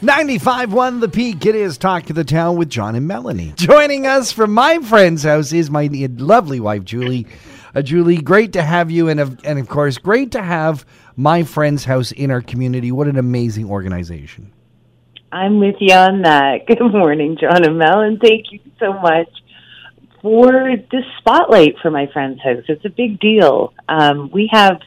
95.1 0.00 1.00
The 1.00 1.08
Peak. 1.08 1.44
It 1.44 1.56
is 1.56 1.76
Talk 1.76 2.04
to 2.04 2.12
the 2.12 2.22
Town 2.22 2.56
with 2.56 2.68
John 2.68 2.94
and 2.94 3.08
Melanie. 3.08 3.52
Joining 3.56 4.06
us 4.06 4.30
from 4.30 4.54
my 4.54 4.78
friend's 4.78 5.24
house 5.24 5.52
is 5.52 5.70
my 5.70 5.88
lovely 5.90 6.60
wife, 6.60 6.84
Julie. 6.84 7.26
Uh, 7.74 7.82
Julie, 7.82 8.18
great 8.18 8.52
to 8.52 8.62
have 8.62 8.92
you, 8.92 9.08
and 9.08 9.18
of, 9.18 9.44
and 9.44 9.58
of 9.58 9.68
course, 9.68 9.98
great 9.98 10.30
to 10.32 10.40
have 10.40 10.86
my 11.16 11.42
friend's 11.42 11.84
house 11.84 12.12
in 12.12 12.30
our 12.30 12.40
community. 12.40 12.92
What 12.92 13.08
an 13.08 13.18
amazing 13.18 13.68
organization. 13.68 14.52
I'm 15.32 15.58
with 15.58 15.74
you 15.80 15.96
on 15.96 16.22
that. 16.22 16.58
Good 16.68 16.80
morning, 16.80 17.36
John 17.40 17.64
and 17.64 17.76
Mel, 17.76 18.02
and 18.02 18.20
thank 18.20 18.52
you 18.52 18.60
so 18.78 18.92
much 18.92 19.28
for 20.22 20.76
this 20.92 21.04
spotlight 21.18 21.74
for 21.82 21.90
my 21.90 22.06
friend's 22.12 22.40
house. 22.40 22.62
It's 22.68 22.84
a 22.84 22.90
big 22.90 23.18
deal. 23.18 23.74
Um, 23.88 24.30
we 24.32 24.48
have 24.52 24.78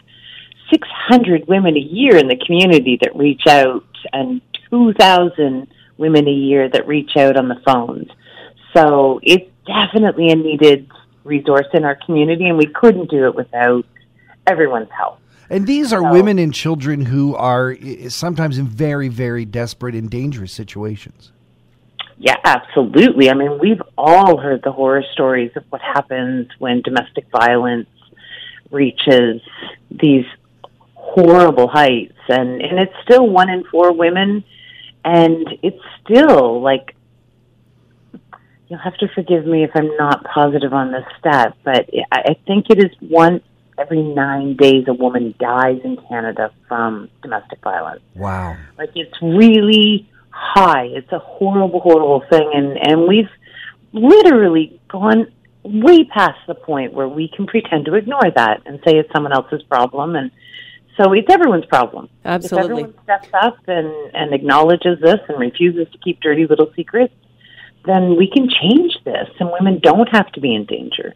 600 0.69 1.49
women 1.49 1.75
a 1.75 1.81
year 1.81 2.15
in 2.15 2.29
the 2.29 2.37
community 2.37 2.97
that 3.01 3.13
reach 3.13 3.45
out, 3.45 3.83
and 4.13 4.41
2,000 4.71 5.67
women 5.97 6.27
a 6.27 6.31
year 6.31 6.69
that 6.69 6.87
reach 6.87 7.15
out 7.17 7.37
on 7.37 7.47
the 7.47 7.61
phones. 7.65 8.09
So 8.75 9.19
it's 9.21 9.49
definitely 9.65 10.29
a 10.29 10.35
needed 10.35 10.89
resource 11.23 11.67
in 11.73 11.83
our 11.85 11.95
community, 11.95 12.47
and 12.47 12.57
we 12.57 12.65
couldn't 12.65 13.09
do 13.09 13.27
it 13.27 13.35
without 13.35 13.85
everyone's 14.47 14.89
help. 14.97 15.19
And 15.49 15.67
these 15.67 15.91
are 15.91 16.01
so, 16.01 16.11
women 16.11 16.39
and 16.39 16.53
children 16.53 17.05
who 17.05 17.35
are 17.35 17.75
sometimes 18.07 18.57
in 18.57 18.65
very, 18.65 19.09
very 19.09 19.45
desperate 19.45 19.93
and 19.93 20.09
dangerous 20.09 20.53
situations. 20.53 21.31
Yeah, 22.17 22.37
absolutely. 22.43 23.29
I 23.29 23.33
mean, 23.33 23.59
we've 23.59 23.81
all 23.97 24.37
heard 24.37 24.61
the 24.63 24.71
horror 24.71 25.03
stories 25.11 25.51
of 25.55 25.65
what 25.69 25.81
happens 25.81 26.47
when 26.59 26.81
domestic 26.81 27.25
violence 27.31 27.89
reaches 28.71 29.41
these 29.89 30.25
horrible 30.93 31.67
heights 31.67 32.17
and 32.29 32.61
and 32.61 32.79
it's 32.79 32.93
still 33.03 33.27
one 33.27 33.49
in 33.49 33.65
four 33.65 33.91
women 33.91 34.43
and 35.03 35.47
it's 35.61 35.81
still 36.03 36.61
like 36.61 36.95
you'll 38.67 38.79
have 38.79 38.97
to 38.97 39.07
forgive 39.13 39.45
me 39.45 39.63
if 39.63 39.71
I'm 39.75 39.95
not 39.97 40.23
positive 40.23 40.73
on 40.73 40.91
this 40.91 41.03
stat, 41.19 41.57
but 41.63 41.89
I 42.11 42.37
think 42.47 42.67
it 42.69 42.79
is 42.79 42.91
one 43.01 43.41
every 43.77 44.01
nine 44.01 44.55
days 44.55 44.85
a 44.87 44.93
woman 44.93 45.33
dies 45.39 45.79
in 45.83 45.97
Canada 46.07 46.51
from 46.67 47.09
domestic 47.21 47.59
violence. 47.61 48.01
Wow. 48.15 48.55
Like 48.77 48.91
it's 48.95 49.21
really 49.21 50.07
high. 50.29 50.85
It's 50.85 51.11
a 51.11 51.19
horrible, 51.19 51.81
horrible 51.81 52.23
thing 52.29 52.49
and, 52.53 52.77
and 52.77 53.07
we've 53.07 53.29
literally 53.91 54.79
gone 54.87 55.31
way 55.63 56.05
past 56.05 56.39
the 56.47 56.55
point 56.55 56.93
where 56.93 57.07
we 57.07 57.27
can 57.35 57.45
pretend 57.47 57.85
to 57.85 57.95
ignore 57.95 58.31
that 58.35 58.61
and 58.65 58.79
say 58.85 58.97
it's 58.97 59.11
someone 59.13 59.33
else's 59.33 59.61
problem 59.63 60.15
and 60.15 60.31
so 60.97 61.13
it's 61.13 61.29
everyone's 61.29 61.65
problem. 61.65 62.09
Absolutely. 62.25 62.59
If 62.59 62.71
everyone 62.71 63.03
steps 63.03 63.29
up 63.33 63.57
and, 63.67 63.87
and 64.13 64.33
acknowledges 64.33 64.99
this 65.01 65.19
and 65.27 65.39
refuses 65.39 65.91
to 65.91 65.97
keep 65.99 66.19
dirty 66.21 66.45
little 66.45 66.71
secrets, 66.75 67.13
then 67.85 68.15
we 68.17 68.29
can 68.29 68.49
change 68.49 68.93
this 69.05 69.27
and 69.39 69.49
women 69.51 69.79
don't 69.81 70.09
have 70.09 70.31
to 70.33 70.41
be 70.41 70.53
in 70.53 70.65
danger. 70.65 71.13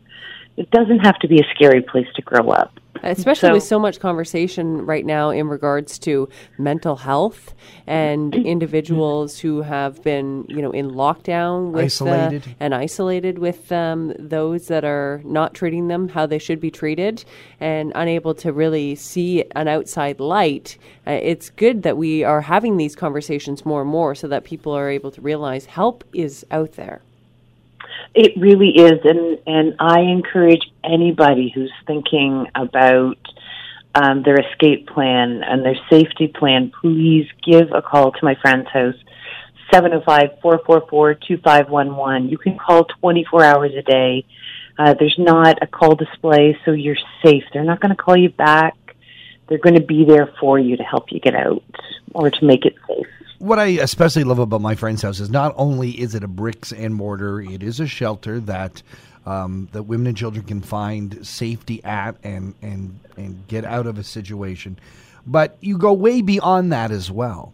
It 0.58 0.72
doesn't 0.72 1.00
have 1.00 1.20
to 1.20 1.28
be 1.28 1.40
a 1.40 1.46
scary 1.54 1.82
place 1.82 2.08
to 2.16 2.22
grow 2.22 2.50
up 2.50 2.80
especially 3.04 3.50
so, 3.50 3.54
with 3.54 3.64
so 3.64 3.80
much 3.80 4.00
conversation 4.00 4.86
right 4.86 5.06
now 5.06 5.30
in 5.30 5.48
regards 5.48 6.00
to 6.00 6.28
mental 6.58 6.96
health 6.96 7.54
and 7.88 8.36
individuals 8.46 9.40
who 9.40 9.62
have 9.62 10.02
been, 10.04 10.46
you 10.48 10.62
know, 10.62 10.72
in 10.72 10.92
lockdown 10.92 11.72
with, 11.72 11.86
isolated 11.86 12.48
uh, 12.48 12.52
and 12.60 12.74
isolated 12.74 13.40
with 13.40 13.72
um, 13.72 14.14
those 14.18 14.68
that 14.68 14.84
are 14.84 15.22
not 15.24 15.54
treating 15.54 15.88
them 15.88 16.10
how 16.10 16.26
they 16.26 16.40
should 16.40 16.60
be 16.60 16.72
treated 16.72 17.24
and 17.60 17.92
unable 17.96 18.34
to 18.34 18.52
really 18.52 18.96
see 18.96 19.44
an 19.56 19.68
outside 19.68 20.20
light. 20.20 20.78
Uh, 21.06 21.12
it's 21.12 21.50
good 21.50 21.84
that 21.84 21.98
we 21.98 22.24
are 22.24 22.42
having 22.42 22.78
these 22.78 22.96
conversations 22.96 23.66
more 23.66 23.82
and 23.82 23.90
more 23.90 24.16
so 24.16 24.28
that 24.28 24.44
people 24.44 24.74
are 24.74 24.90
able 24.90 25.12
to 25.12 25.22
realize 25.22 25.66
help 25.66 26.04
is 26.14 26.46
out 26.52 26.74
there. 26.74 27.02
It 28.14 28.34
really 28.38 28.70
is, 28.70 29.00
and 29.04 29.40
and 29.46 29.76
I 29.80 30.00
encourage 30.02 30.62
anybody 30.84 31.50
who's 31.54 31.72
thinking 31.86 32.48
about 32.56 33.18
um, 33.94 34.24
their 34.24 34.40
escape 34.40 34.88
plan 34.88 35.44
and 35.44 35.64
their 35.66 35.78
safety 35.90 36.28
plan. 36.28 36.72
Please 36.82 37.28
give 37.44 37.74
a 37.74 37.82
call 37.82 38.12
to 38.12 38.20
my 38.24 38.36
friend's 38.36 38.70
house. 38.70 38.96
705-444-2511. 39.74 42.30
You 42.30 42.38
can 42.38 42.56
call 42.58 42.86
24 42.86 43.44
hours 43.44 43.72
a 43.76 43.82
day. 43.82 44.24
Uh, 44.78 44.94
there's 44.94 45.18
not 45.18 45.58
a 45.64 45.68
call 45.68 45.96
display, 45.96 46.56
so 46.64 46.72
you're 46.72 46.96
safe. 47.24 47.44
They're 47.52 47.64
not 47.64 47.80
going 47.80 47.90
to 47.90 47.96
call 47.96 48.16
you 48.16 48.30
back. 48.30 48.76
They're 49.48 49.58
going 49.58 49.74
to 49.76 49.82
be 49.82 50.06
there 50.06 50.28
for 50.40 50.60
you 50.60 50.78
to 50.78 50.84
help 50.84 51.12
you 51.12 51.20
get 51.20 51.34
out 51.34 51.64
or 52.14 52.30
to 52.30 52.46
make 52.46 52.66
it 52.66 52.76
safe 52.88 53.08
what 53.40 53.60
I 53.60 53.66
especially 53.66 54.24
love 54.24 54.40
about 54.40 54.62
my 54.62 54.76
friend's 54.76 55.02
house 55.02 55.20
is 55.20 55.30
not 55.30 55.54
only 55.58 55.92
is 55.92 56.16
it 56.16 56.24
a 56.24 56.28
bricks 56.28 56.72
and 56.72 56.94
mortar, 56.94 57.42
it 57.42 57.64
is 57.64 57.80
a 57.80 57.88
shelter 57.88 58.40
that 58.42 58.82
um, 59.26 59.70
that 59.72 59.84
women 59.84 60.08
and 60.08 60.18
children 60.18 60.46
can 60.46 60.62
find 60.62 61.26
safety 61.26 61.84
at 61.84 62.16
and 62.24 62.54
and 62.62 63.00
and 63.18 63.48
get 63.48 63.66
out 63.66 63.88
of 63.88 63.98
a 63.98 64.04
situation, 64.04 64.80
but 65.26 65.58
you 65.62 65.78
go 65.78 65.94
way 65.94 66.22
beyond 66.22 66.72
that 66.72 66.92
as 66.92 67.12
well. 67.12 67.54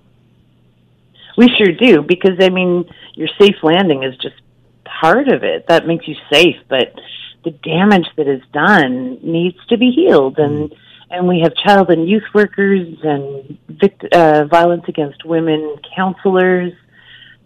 We 1.37 1.47
sure 1.57 1.73
do 1.73 2.01
because 2.01 2.37
I 2.39 2.49
mean 2.49 2.89
your 3.15 3.29
safe 3.39 3.55
landing 3.63 4.03
is 4.03 4.15
just 4.17 4.35
part 4.83 5.29
of 5.29 5.43
it. 5.43 5.67
That 5.67 5.87
makes 5.87 6.07
you 6.07 6.15
safe, 6.31 6.57
but 6.67 6.93
the 7.43 7.51
damage 7.51 8.07
that 8.17 8.27
is 8.27 8.41
done 8.53 9.19
needs 9.23 9.57
to 9.69 9.77
be 9.77 9.91
healed 9.91 10.37
and. 10.37 10.71
Mm 10.71 10.77
and 11.11 11.27
we 11.27 11.41
have 11.41 11.53
child 11.55 11.89
and 11.89 12.07
youth 12.07 12.23
workers 12.33 12.97
and 13.03 13.57
vict- 13.67 14.05
uh, 14.13 14.45
violence 14.45 14.83
against 14.87 15.25
women 15.25 15.75
counselors. 15.95 16.73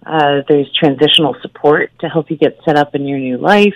Uh, 0.06 0.42
there's 0.48 0.72
transitional 0.80 1.36
support 1.42 1.92
to 2.00 2.08
help 2.08 2.30
you 2.30 2.38
get 2.38 2.60
set 2.64 2.78
up 2.78 2.94
in 2.94 3.08
your 3.08 3.18
new 3.18 3.38
life. 3.38 3.74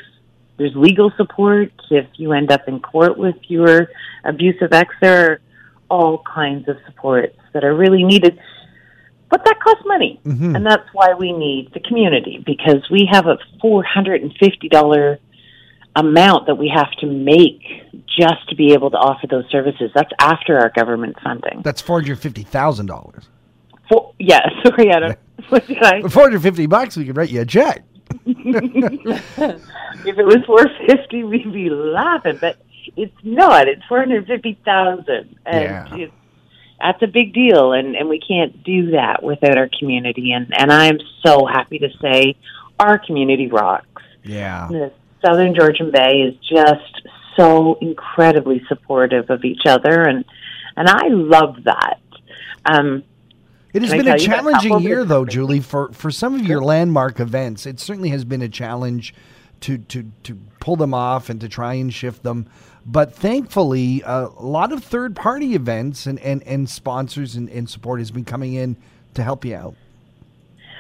There's 0.57 0.75
legal 0.75 1.11
support 1.17 1.71
if 1.89 2.07
you 2.17 2.33
end 2.33 2.51
up 2.51 2.67
in 2.67 2.79
court 2.81 3.17
with 3.17 3.37
your 3.47 3.89
abusive 4.23 4.73
ex. 4.73 4.93
There 5.01 5.31
are 5.31 5.41
all 5.89 6.21
kinds 6.23 6.67
of 6.67 6.77
supports 6.85 7.37
that 7.53 7.63
are 7.63 7.75
really 7.75 8.03
needed. 8.03 8.39
But 9.29 9.43
that 9.45 9.59
costs 9.63 9.83
money. 9.85 10.19
Mm-hmm. 10.25 10.55
And 10.55 10.65
that's 10.65 10.87
why 10.93 11.13
we 11.13 11.31
need 11.31 11.71
the 11.73 11.79
community 11.79 12.43
because 12.45 12.87
we 12.91 13.07
have 13.11 13.25
a 13.25 13.37
$450 13.63 15.19
amount 15.95 16.47
that 16.47 16.55
we 16.55 16.71
have 16.73 16.91
to 16.99 17.07
make 17.07 17.61
just 18.07 18.47
to 18.49 18.55
be 18.55 18.73
able 18.73 18.91
to 18.91 18.97
offer 18.97 19.27
those 19.27 19.45
services. 19.49 19.91
That's 19.93 20.11
after 20.19 20.57
our 20.57 20.69
government 20.69 21.17
funding. 21.23 21.61
That's 21.63 21.81
four 21.81 22.01
hundred 22.01 22.19
fifty 22.19 22.43
thousand 22.43 22.87
dollars. 22.87 23.27
For, 23.89 24.13
yeah, 24.19 24.41
sorry, 24.65 24.91
I 24.91 24.99
don't. 24.99 25.19
What 25.49 25.65
did 25.65 25.81
I? 25.81 26.01
Four 26.01 26.23
hundred 26.23 26.43
fifty 26.43 26.67
bucks, 26.67 26.97
we 26.97 27.05
could 27.05 27.17
write 27.17 27.31
you 27.31 27.41
a 27.41 27.45
check. 27.45 27.83
if 28.25 28.35
it 30.05 30.25
was 30.25 30.37
four 30.45 30.65
fifty, 30.85 31.23
we'd 31.23 31.51
be 31.51 31.69
laughing. 31.69 32.37
But 32.39 32.57
it's 32.97 33.15
not. 33.23 33.67
It's 33.67 33.81
four 33.87 33.99
hundred 33.99 34.27
fifty 34.27 34.59
thousand, 34.65 35.39
and 35.45 35.97
yeah. 35.97 36.07
that's 36.79 37.01
a 37.01 37.07
big 37.07 37.33
deal. 37.33 37.71
And 37.71 37.95
and 37.95 38.09
we 38.09 38.19
can't 38.19 38.63
do 38.63 38.91
that 38.91 39.23
without 39.23 39.57
our 39.57 39.69
community. 39.79 40.33
And 40.33 40.53
and 40.55 40.71
I'm 40.71 40.99
so 41.25 41.45
happy 41.45 41.79
to 41.79 41.89
say, 42.01 42.35
our 42.79 42.99
community 42.99 43.47
rocks. 43.47 44.03
Yeah. 44.23 44.67
The 44.69 44.91
Southern 45.25 45.55
Georgian 45.55 45.91
Bay 45.91 46.21
is 46.21 46.35
just 46.37 47.07
so 47.37 47.77
incredibly 47.81 48.61
supportive 48.67 49.29
of 49.29 49.43
each 49.43 49.65
other, 49.65 50.01
and 50.03 50.25
and 50.75 50.87
I 50.87 51.07
love 51.09 51.63
that. 51.65 51.99
Um, 52.65 53.03
it 53.73 53.83
has 53.83 53.91
been 53.91 54.07
a 54.07 54.17
challenging 54.17 54.79
year, 54.79 55.05
though, 55.05 55.25
Julie, 55.25 55.59
for, 55.59 55.91
for 55.93 56.09
some 56.09 56.33
of 56.33 56.41
your 56.41 56.63
landmark 56.63 57.19
events. 57.19 57.65
It 57.65 57.79
certainly 57.79 58.09
has 58.09 58.25
been 58.25 58.41
a 58.41 58.49
challenge 58.49 59.13
to, 59.61 59.77
to, 59.77 60.11
to 60.23 60.39
pull 60.59 60.75
them 60.75 60.93
off 60.93 61.29
and 61.29 61.39
to 61.41 61.49
try 61.49 61.75
and 61.75 61.93
shift 61.93 62.23
them. 62.23 62.47
But 62.85 63.13
thankfully, 63.13 64.01
a 64.05 64.27
lot 64.39 64.71
of 64.71 64.83
third 64.83 65.15
party 65.15 65.53
events 65.53 66.07
and, 66.07 66.19
and, 66.19 66.41
and 66.43 66.67
sponsors 66.67 67.35
and, 67.35 67.49
and 67.49 67.69
support 67.69 67.99
has 67.99 68.09
been 68.09 68.25
coming 68.25 68.53
in 68.53 68.77
to 69.13 69.23
help 69.23 69.45
you 69.45 69.55
out. 69.55 69.75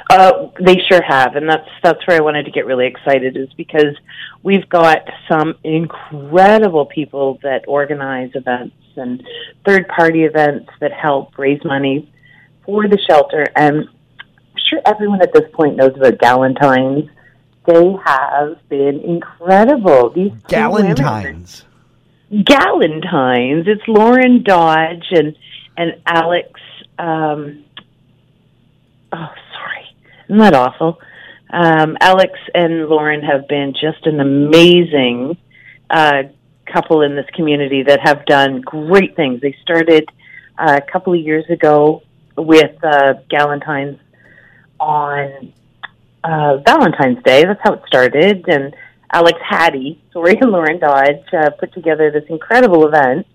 Uh, 0.09 0.49
they 0.59 0.77
sure 0.89 1.03
have, 1.07 1.35
and 1.35 1.47
that's 1.47 1.69
that's 1.83 1.99
where 2.07 2.17
I 2.17 2.21
wanted 2.21 2.45
to 2.45 2.51
get 2.51 2.65
really 2.65 2.87
excited 2.87 3.37
is 3.37 3.47
because 3.55 3.95
we've 4.41 4.67
got 4.67 5.07
some 5.27 5.53
incredible 5.63 6.87
people 6.87 7.37
that 7.43 7.65
organize 7.67 8.31
events 8.33 8.75
and 8.95 9.23
third 9.65 9.87
party 9.87 10.23
events 10.23 10.71
that 10.79 10.91
help 10.91 11.37
raise 11.37 11.63
money 11.63 12.11
for 12.65 12.87
the 12.87 12.97
shelter. 13.07 13.45
And 13.55 13.87
I'm 13.87 14.61
sure 14.69 14.81
everyone 14.83 15.21
at 15.21 15.31
this 15.31 15.49
point 15.53 15.75
knows 15.75 15.95
about 15.95 16.17
Galentine's. 16.17 17.09
They 17.67 17.95
have 18.03 18.57
been 18.67 19.01
incredible. 19.01 20.09
These 20.09 20.31
Galentine's. 20.47 21.65
Galentine's. 22.31 23.67
It's 23.67 23.87
Lauren 23.87 24.41
Dodge 24.41 25.05
and 25.11 25.35
and 25.77 26.01
Alex. 26.07 26.59
Um, 26.97 27.63
oh, 29.13 29.27
isn't 30.29 30.37
that 30.37 30.53
awful? 30.53 30.99
Um, 31.49 31.97
Alex 31.99 32.33
and 32.53 32.87
Lauren 32.87 33.21
have 33.23 33.47
been 33.47 33.73
just 33.73 34.05
an 34.05 34.19
amazing 34.19 35.35
uh, 35.89 36.23
couple 36.71 37.01
in 37.01 37.15
this 37.15 37.25
community 37.33 37.83
that 37.83 37.99
have 38.01 38.25
done 38.25 38.61
great 38.61 39.15
things. 39.15 39.41
They 39.41 39.55
started 39.63 40.07
uh, 40.57 40.79
a 40.85 40.91
couple 40.91 41.13
of 41.13 41.19
years 41.19 41.45
ago 41.49 42.03
with 42.37 42.75
uh, 42.83 43.15
Galentine's 43.29 43.99
on 44.79 45.51
uh, 46.23 46.57
Valentine's 46.57 47.23
Day. 47.23 47.43
That's 47.43 47.59
how 47.63 47.73
it 47.73 47.81
started. 47.87 48.47
And 48.47 48.75
Alex 49.11 49.39
Hattie, 49.43 49.99
Sorry 50.13 50.37
and 50.39 50.51
Lauren 50.51 50.79
Dodge, 50.79 51.25
uh, 51.33 51.49
put 51.59 51.73
together 51.73 52.11
this 52.11 52.25
incredible 52.29 52.87
event 52.87 53.25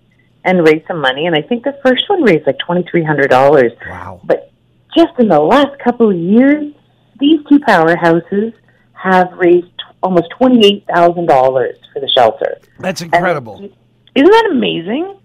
and 0.45 0.65
raised 0.65 0.87
some 0.87 1.01
money. 1.01 1.25
And 1.25 1.35
I 1.35 1.41
think 1.41 1.65
the 1.65 1.77
first 1.85 2.09
one 2.09 2.23
raised 2.23 2.47
like 2.47 2.59
twenty 2.59 2.83
three 2.89 3.03
hundred 3.03 3.29
dollars. 3.29 3.73
Wow! 3.85 4.21
But 4.23 4.53
just 4.95 5.19
in 5.19 5.27
the 5.27 5.39
last 5.39 5.77
couple 5.79 6.09
of 6.09 6.15
years, 6.15 6.73
these 7.19 7.39
two 7.49 7.59
powerhouses 7.59 8.53
have 8.93 9.31
raised 9.33 9.67
almost 10.01 10.29
twenty 10.37 10.65
eight 10.65 10.85
thousand 10.93 11.27
dollars 11.27 11.77
for 11.93 11.99
the 11.99 12.09
shelter. 12.09 12.59
That's 12.79 13.01
incredible. 13.01 13.57
And 13.57 13.73
isn't 14.15 14.31
that 14.31 14.49
amazing? 14.51 15.17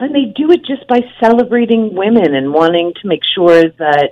And 0.00 0.14
they 0.14 0.32
do 0.34 0.50
it 0.50 0.64
just 0.64 0.86
by 0.88 1.00
celebrating 1.20 1.94
women 1.94 2.34
and 2.34 2.52
wanting 2.52 2.92
to 3.00 3.06
make 3.06 3.22
sure 3.34 3.68
that 3.68 4.10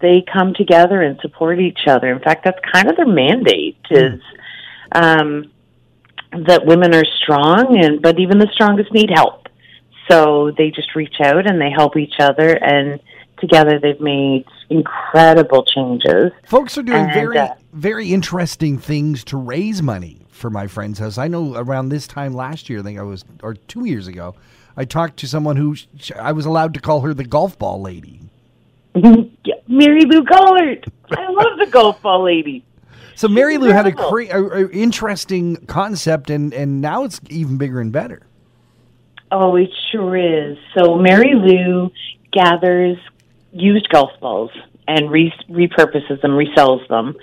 they 0.00 0.24
come 0.32 0.54
together 0.54 1.02
and 1.02 1.18
support 1.20 1.60
each 1.60 1.80
other. 1.86 2.10
In 2.12 2.20
fact, 2.20 2.44
that's 2.44 2.58
kind 2.72 2.88
of 2.88 2.96
their 2.96 3.06
mandate 3.06 3.78
is 3.90 4.20
um, 4.92 5.50
that 6.46 6.64
women 6.64 6.94
are 6.94 7.04
strong, 7.22 7.78
and 7.82 8.00
but 8.00 8.18
even 8.18 8.38
the 8.38 8.48
strongest 8.52 8.92
need 8.92 9.10
help. 9.14 9.48
So 10.10 10.52
they 10.56 10.70
just 10.70 10.94
reach 10.94 11.16
out 11.20 11.50
and 11.50 11.60
they 11.60 11.70
help 11.70 11.96
each 11.96 12.14
other, 12.20 12.50
and 12.50 13.00
together 13.38 13.78
they've 13.80 14.00
made 14.00 14.44
incredible 14.70 15.64
changes. 15.64 16.32
Folks 16.46 16.76
are 16.78 16.82
doing 16.82 17.04
and, 17.04 17.12
very, 17.12 17.38
uh, 17.38 17.54
very 17.72 18.12
interesting 18.12 18.78
things 18.78 19.24
to 19.24 19.36
raise 19.36 19.82
money 19.82 20.20
for 20.30 20.50
my 20.50 20.66
friend's 20.66 20.98
house. 20.98 21.18
I 21.18 21.28
know 21.28 21.54
around 21.54 21.88
this 21.88 22.06
time 22.06 22.34
last 22.34 22.68
year, 22.68 22.80
I 22.80 22.82
think 22.82 22.98
I 22.98 23.02
was, 23.02 23.24
or 23.42 23.54
two 23.54 23.86
years 23.86 24.06
ago, 24.06 24.34
I 24.76 24.84
talked 24.84 25.18
to 25.18 25.28
someone 25.28 25.56
who 25.56 25.76
I 26.18 26.32
was 26.32 26.46
allowed 26.46 26.74
to 26.74 26.80
call 26.80 27.00
her 27.00 27.14
the 27.14 27.24
golf 27.24 27.58
ball 27.58 27.80
lady. 27.80 28.20
Mary 28.94 30.04
Lou 30.04 30.24
Collard. 30.24 30.90
I 31.10 31.28
love 31.30 31.58
the 31.58 31.66
golf 31.70 32.00
ball 32.02 32.24
lady. 32.24 32.64
So 33.14 33.28
Mary 33.28 33.56
Lou 33.56 33.70
had 33.70 33.86
a, 33.86 33.92
cra- 33.92 34.28
a, 34.28 34.64
a, 34.64 34.70
interesting 34.70 35.56
concept, 35.66 36.28
and 36.28 36.52
and 36.52 36.82
now 36.82 37.04
it's 37.04 37.18
even 37.30 37.56
bigger 37.56 37.80
and 37.80 37.90
better. 37.90 38.26
Oh, 39.32 39.56
it 39.56 39.70
sure 39.90 40.16
is. 40.16 40.58
So 40.76 40.96
Mary 40.96 41.32
Lou 41.34 41.90
gathers 42.32 42.98
used 43.60 43.88
golf 43.88 44.10
balls 44.20 44.50
and 44.88 45.10
re- 45.10 45.32
repurposes 45.48 46.20
them, 46.22 46.32
resells 46.32 46.86
them, 46.88 47.16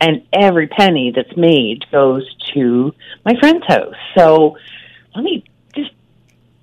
and 0.00 0.26
every 0.32 0.66
penny 0.66 1.12
that's 1.14 1.36
made 1.36 1.84
goes 1.90 2.26
to 2.54 2.94
my 3.24 3.34
friend's 3.38 3.66
house. 3.66 3.94
So 4.16 4.56
let 5.14 5.22
me 5.22 5.44
just 5.74 5.90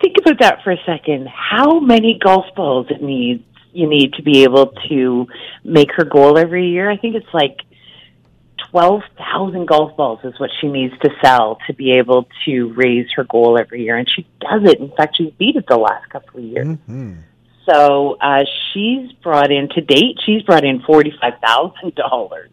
think 0.02 0.18
about 0.18 0.40
that 0.40 0.64
for 0.64 0.72
a 0.72 0.84
second. 0.86 1.28
How 1.28 1.80
many 1.80 2.18
golf 2.18 2.46
balls 2.56 2.88
it 2.90 3.02
needs 3.02 3.44
you 3.78 3.88
need 3.88 4.14
to 4.14 4.24
be 4.24 4.44
able 4.44 4.74
to 4.90 5.28
make 5.64 5.92
her 5.96 6.04
goal 6.04 6.38
every 6.38 6.70
year. 6.70 6.90
I 6.90 6.98
think 6.98 7.16
it's 7.16 7.32
like 7.32 7.60
12,000 8.72 9.68
golf 9.68 9.96
balls 9.96 10.20
is 10.24 10.40
what 10.40 10.50
she 10.60 10.68
needs 10.68 10.98
to 11.00 11.12
sell 11.24 11.60
to 11.68 11.74
be 11.74 11.92
able 11.92 12.28
to 12.46 12.74
raise 12.74 13.08
her 13.16 13.24
goal 13.24 13.58
every 13.60 13.84
year. 13.84 13.96
And 13.96 14.10
she 14.10 14.26
does 14.40 14.64
it. 14.64 14.80
In 14.80 14.92
fact, 14.98 15.18
she's 15.18 15.32
beat 15.34 15.56
it 15.56 15.68
the 15.68 15.78
last 15.78 16.10
couple 16.10 16.40
of 16.40 16.46
years. 16.46 16.68
Mm-hmm. 16.68 17.14
So 17.70 18.18
uh, 18.22 18.46
she's 18.74 19.12
brought 19.24 19.52
in, 19.52 19.70
to 19.70 19.82
date, 19.82 20.20
she's 20.26 20.42
brought 20.44 20.64
in 20.64 20.80
$45,000. 20.82 22.48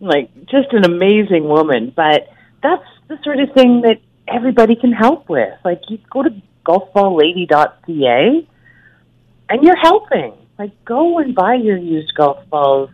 Like, 0.00 0.34
just 0.46 0.72
an 0.72 0.84
amazing 0.84 1.44
woman. 1.44 1.92
But 1.94 2.28
that's 2.62 2.86
the 3.08 3.18
sort 3.24 3.40
of 3.40 3.52
thing 3.52 3.82
that 3.82 4.00
everybody 4.28 4.76
can 4.76 4.92
help 4.92 5.28
with. 5.28 5.52
Like, 5.64 5.82
you 5.88 5.98
go 6.10 6.22
to 6.22 6.30
golfballlady.ca 6.64 8.48
and 9.48 9.62
you're 9.62 9.76
helping. 9.76 10.34
Like, 10.58 10.84
go 10.84 11.18
and 11.18 11.34
buy 11.34 11.54
your 11.54 11.76
used 11.76 12.14
golf 12.14 12.48
balls. 12.48 12.90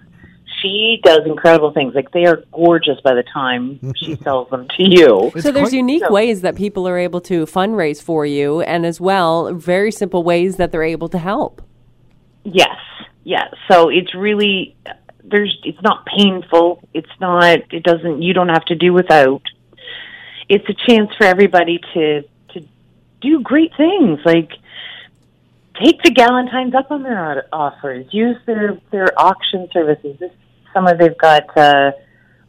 She 0.66 1.00
does 1.04 1.20
incredible 1.26 1.72
things. 1.72 1.94
Like 1.94 2.10
they 2.10 2.26
are 2.26 2.42
gorgeous 2.52 3.00
by 3.02 3.14
the 3.14 3.22
time 3.22 3.80
she 3.94 4.16
sells 4.24 4.50
them 4.50 4.66
to 4.76 4.82
you. 4.82 5.30
so 5.38 5.52
there's 5.52 5.72
unique 5.72 6.04
so, 6.04 6.12
ways 6.12 6.40
that 6.40 6.56
people 6.56 6.88
are 6.88 6.98
able 6.98 7.20
to 7.22 7.46
fundraise 7.46 8.02
for 8.02 8.26
you, 8.26 8.62
and 8.62 8.84
as 8.84 9.00
well, 9.00 9.54
very 9.54 9.92
simple 9.92 10.22
ways 10.22 10.56
that 10.56 10.72
they're 10.72 10.82
able 10.82 11.08
to 11.08 11.18
help. 11.18 11.62
Yes, 12.44 12.76
yes. 13.24 13.54
So 13.70 13.88
it's 13.88 14.14
really 14.14 14.76
there's 15.22 15.56
it's 15.64 15.80
not 15.82 16.04
painful. 16.06 16.82
It's 16.92 17.10
not. 17.20 17.72
It 17.72 17.84
doesn't. 17.84 18.22
You 18.22 18.34
don't 18.34 18.48
have 18.48 18.64
to 18.66 18.74
do 18.74 18.92
without. 18.92 19.42
It's 20.48 20.68
a 20.68 20.74
chance 20.88 21.10
for 21.16 21.24
everybody 21.24 21.80
to 21.94 22.22
to 22.54 22.68
do 23.20 23.40
great 23.40 23.72
things. 23.76 24.20
Like 24.24 24.50
take 25.82 26.02
the 26.02 26.10
Galentines 26.10 26.74
up 26.74 26.90
on 26.90 27.02
their 27.02 27.38
uh, 27.38 27.42
offers. 27.52 28.06
Use 28.10 28.36
their 28.46 28.78
their 28.90 29.18
auction 29.18 29.68
services. 29.72 30.18
This 30.18 30.32
summer 30.76 30.96
they've 30.96 31.19
got 31.19 31.56
uh, 31.56 31.93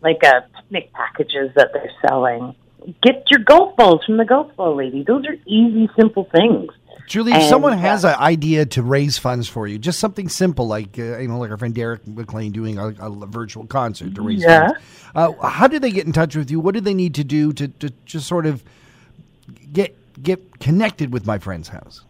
like 0.01 0.23
uh, 0.23 0.41
picnic 0.55 0.91
packages 0.93 1.51
that 1.55 1.69
they're 1.73 1.91
selling. 2.07 2.55
Get 3.03 3.25
your 3.29 3.41
golf 3.41 3.75
balls 3.75 4.01
from 4.05 4.17
the 4.17 4.25
golf 4.25 4.55
ball 4.55 4.75
lady. 4.75 5.03
Those 5.03 5.25
are 5.25 5.35
easy, 5.45 5.89
simple 5.99 6.27
things. 6.31 6.69
Julie, 7.07 7.31
if 7.31 7.43
someone 7.43 7.73
uh, 7.73 7.77
has 7.77 8.03
an 8.03 8.15
idea 8.15 8.65
to 8.65 8.83
raise 8.83 9.17
funds 9.17 9.47
for 9.47 9.65
you, 9.65 9.79
just 9.79 9.97
something 9.99 10.27
simple 10.27 10.67
like 10.67 10.99
uh, 10.99 11.17
you 11.17 11.29
know, 11.29 11.39
like 11.39 11.49
our 11.51 11.57
friend 11.57 11.73
Derek 11.73 12.05
McLean 12.05 12.51
doing 12.51 12.77
a, 12.77 12.87
a 12.87 13.25
virtual 13.27 13.65
concert 13.65 14.13
to 14.15 14.21
raise 14.21 14.43
yeah. 14.43 14.67
funds. 14.67 14.81
Uh, 15.15 15.47
how 15.47 15.67
do 15.67 15.79
they 15.79 15.91
get 15.91 16.05
in 16.05 16.11
touch 16.11 16.35
with 16.35 16.51
you? 16.51 16.59
What 16.59 16.73
do 16.73 16.81
they 16.81 16.93
need 16.93 17.15
to 17.15 17.23
do 17.23 17.53
to, 17.53 17.69
to 17.69 17.93
just 18.05 18.27
sort 18.27 18.45
of 18.45 18.61
get 19.71 19.95
get 20.21 20.59
connected 20.59 21.13
with 21.13 21.25
my 21.25 21.39
friend's 21.39 21.69
house? 21.69 22.03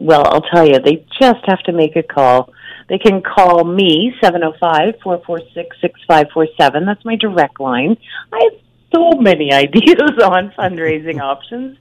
Well, 0.00 0.22
I'll 0.26 0.42
tell 0.54 0.66
you, 0.66 0.78
they 0.80 1.04
just 1.20 1.44
have 1.46 1.60
to 1.64 1.72
make 1.72 1.94
a 1.96 2.02
call. 2.02 2.52
They 2.88 2.98
can 2.98 3.22
call 3.22 3.64
me, 3.64 4.14
705-446-6547. 4.22 6.86
That's 6.86 7.04
my 7.04 7.16
direct 7.16 7.60
line. 7.60 7.96
I 8.32 8.48
have 8.50 8.60
so 8.94 9.12
many 9.12 9.52
ideas 9.64 10.12
on 10.22 10.52
fundraising 10.58 11.20
options, 11.20 11.78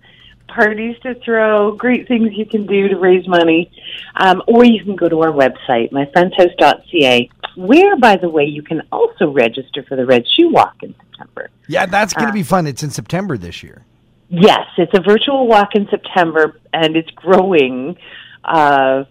parties 0.47 0.97
to 1.03 1.15
throw, 1.15 1.73
great 1.73 2.07
things 2.07 2.33
you 2.33 2.45
can 2.45 2.65
do 2.65 2.89
to 2.89 2.97
raise 2.97 3.27
money. 3.27 3.71
Um, 4.15 4.41
or 4.47 4.63
you 4.63 4.83
can 4.83 4.95
go 4.95 5.09
to 5.09 5.21
our 5.21 5.31
website, 5.31 5.91
myfriendshouse.ca, 5.91 7.29
where, 7.55 7.97
by 7.97 8.15
the 8.15 8.29
way, 8.29 8.45
you 8.45 8.61
can 8.61 8.81
also 8.91 9.31
register 9.31 9.83
for 9.83 9.95
the 9.95 10.05
Red 10.05 10.25
Shoe 10.27 10.49
Walk 10.49 10.83
in 10.83 10.95
September. 10.95 11.49
Yeah, 11.67 11.85
that's 11.85 12.13
going 12.13 12.27
to 12.27 12.31
uh, 12.31 12.33
be 12.33 12.43
fun. 12.43 12.67
It's 12.67 12.83
in 12.83 12.91
September 12.91 13.37
this 13.37 13.63
year. 13.63 13.85
Yes, 14.29 14.65
it's 14.77 14.93
a 14.95 15.01
virtual 15.01 15.47
walk 15.47 15.75
in 15.75 15.87
September, 15.89 16.59
and 16.73 16.95
it's 16.95 17.11
growing 17.11 17.97
uh, 18.43 19.03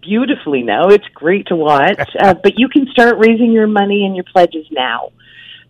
beautifully 0.00 0.62
now. 0.62 0.88
It's 0.88 1.06
great 1.14 1.46
to 1.48 1.56
watch, 1.56 1.98
uh, 2.20 2.34
but 2.34 2.58
you 2.58 2.68
can 2.68 2.86
start 2.90 3.16
raising 3.18 3.52
your 3.52 3.66
money 3.66 4.04
and 4.04 4.14
your 4.14 4.24
pledges 4.24 4.66
now. 4.70 5.10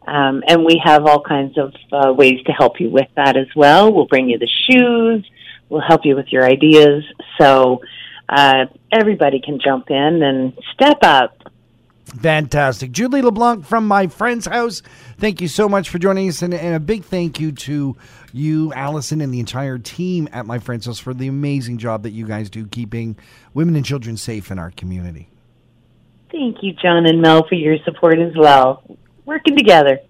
Um, 0.06 0.42
and 0.46 0.64
we 0.64 0.80
have 0.84 1.06
all 1.06 1.22
kinds 1.22 1.56
of 1.56 1.72
uh, 1.90 2.12
ways 2.12 2.42
to 2.46 2.52
help 2.52 2.78
you 2.78 2.90
with 2.90 3.08
that 3.16 3.36
as 3.36 3.46
well. 3.56 3.92
We'll 3.92 4.06
bring 4.06 4.28
you 4.28 4.38
the 4.38 4.48
shoes. 4.68 5.24
We'll 5.68 5.80
help 5.80 6.04
you 6.04 6.14
with 6.14 6.28
your 6.30 6.44
ideas. 6.44 7.04
So 7.40 7.80
uh, 8.28 8.66
everybody 8.92 9.40
can 9.40 9.60
jump 9.60 9.90
in 9.90 10.22
and 10.22 10.52
step 10.74 10.98
up 11.02 11.43
Fantastic. 12.04 12.92
Julie 12.92 13.22
LeBlanc 13.22 13.64
from 13.64 13.88
my 13.88 14.06
friend's 14.06 14.46
house. 14.46 14.82
Thank 15.18 15.40
you 15.40 15.48
so 15.48 15.68
much 15.68 15.88
for 15.88 15.98
joining 15.98 16.28
us. 16.28 16.42
And, 16.42 16.52
and, 16.52 16.74
a 16.74 16.80
big 16.80 17.04
thank 17.04 17.40
you 17.40 17.50
to 17.52 17.96
you, 18.32 18.72
Allison, 18.74 19.20
and 19.20 19.32
the 19.32 19.40
entire 19.40 19.78
team 19.78 20.28
at 20.32 20.46
my 20.46 20.58
friend's 20.58 20.86
house 20.86 20.98
for 20.98 21.14
the 21.14 21.28
amazing 21.28 21.78
job 21.78 22.02
that 22.02 22.10
you 22.10 22.26
guys 22.26 22.50
do 22.50 22.66
keeping 22.66 23.16
women 23.54 23.74
and 23.74 23.84
children 23.84 24.16
safe 24.16 24.50
in 24.50 24.58
our 24.58 24.70
community. 24.70 25.30
Thank 26.30 26.62
you, 26.62 26.72
John 26.74 27.06
and 27.06 27.22
Mel, 27.22 27.46
for 27.48 27.54
your 27.54 27.78
support 27.84 28.18
as 28.18 28.32
well. 28.36 28.82
Working 29.24 29.56
together. 29.56 30.00